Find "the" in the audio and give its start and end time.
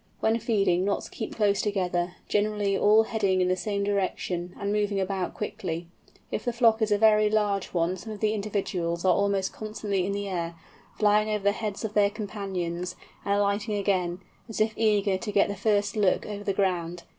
3.49-3.55, 6.43-6.51, 8.19-8.33, 10.13-10.27, 11.43-11.51, 15.49-15.55, 16.43-16.51